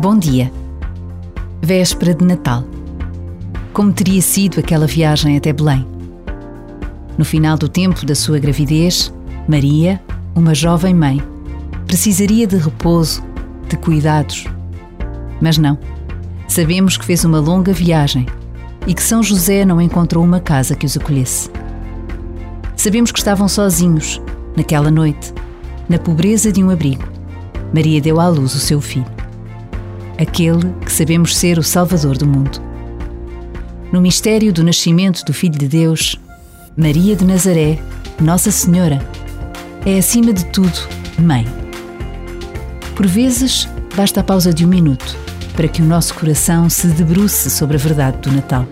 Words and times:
Bom 0.00 0.16
dia. 0.16 0.50
Véspera 1.60 2.14
de 2.14 2.24
Natal. 2.24 2.64
Como 3.70 3.92
teria 3.92 4.22
sido 4.22 4.58
aquela 4.58 4.86
viagem 4.86 5.36
até 5.36 5.52
Belém? 5.52 5.86
No 7.18 7.24
final 7.26 7.58
do 7.58 7.68
tempo 7.68 8.06
da 8.06 8.14
sua 8.14 8.38
gravidez, 8.38 9.12
Maria, 9.46 10.00
uma 10.34 10.54
jovem 10.54 10.94
mãe, 10.94 11.22
precisaria 11.86 12.46
de 12.46 12.56
repouso, 12.56 13.22
de 13.68 13.76
cuidados. 13.76 14.46
Mas 15.38 15.58
não. 15.58 15.78
Sabemos 16.48 16.96
que 16.96 17.04
fez 17.04 17.22
uma 17.26 17.38
longa 17.38 17.74
viagem 17.74 18.24
e 18.86 18.94
que 18.94 19.02
São 19.02 19.22
José 19.22 19.66
não 19.66 19.82
encontrou 19.82 20.24
uma 20.24 20.40
casa 20.40 20.74
que 20.74 20.86
os 20.86 20.96
acolhesse. 20.96 21.50
Sabemos 22.74 23.12
que 23.12 23.18
estavam 23.18 23.46
sozinhos, 23.46 24.18
naquela 24.56 24.90
noite, 24.90 25.34
na 25.90 25.98
pobreza 25.98 26.50
de 26.50 26.64
um 26.64 26.70
abrigo. 26.70 27.04
Maria 27.74 28.00
deu 28.00 28.18
à 28.18 28.28
luz 28.28 28.54
o 28.54 28.58
seu 28.58 28.80
filho 28.80 29.19
aquele 30.20 30.72
que 30.84 30.92
sabemos 30.92 31.36
ser 31.36 31.58
o 31.58 31.62
Salvador 31.62 32.18
do 32.18 32.26
mundo. 32.26 32.60
No 33.90 34.00
mistério 34.00 34.52
do 34.52 34.62
nascimento 34.62 35.24
do 35.24 35.32
Filho 35.32 35.58
de 35.58 35.66
Deus, 35.66 36.14
Maria 36.76 37.16
de 37.16 37.24
Nazaré, 37.24 37.78
Nossa 38.20 38.50
Senhora, 38.50 39.00
é 39.84 39.98
acima 39.98 40.32
de 40.32 40.44
tudo 40.46 40.78
Mãe. 41.18 41.46
Por 42.94 43.06
vezes, 43.06 43.66
basta 43.96 44.20
a 44.20 44.24
pausa 44.24 44.52
de 44.52 44.64
um 44.64 44.68
minuto 44.68 45.16
para 45.56 45.68
que 45.68 45.82
o 45.82 45.84
nosso 45.84 46.14
coração 46.14 46.68
se 46.68 46.86
debruce 46.88 47.50
sobre 47.50 47.76
a 47.76 47.80
verdade 47.80 48.18
do 48.18 48.30
Natal. 48.30 48.66